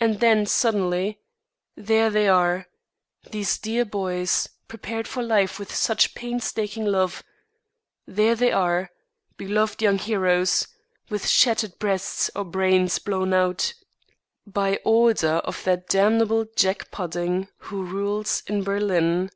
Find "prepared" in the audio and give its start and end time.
4.66-5.06